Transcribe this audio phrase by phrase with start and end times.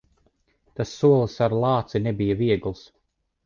[0.79, 2.85] Tas solis ar lāci nebija viegls.